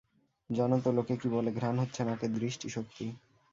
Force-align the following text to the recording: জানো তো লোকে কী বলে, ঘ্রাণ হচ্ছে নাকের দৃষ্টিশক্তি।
জানো 0.49 0.75
তো 0.83 0.89
লোকে 0.97 1.15
কী 1.21 1.27
বলে, 1.29 1.49
ঘ্রাণ 1.51 1.75
হচ্ছে 1.79 2.01
নাকের 2.03 2.31
দৃষ্টিশক্তি। 2.35 3.05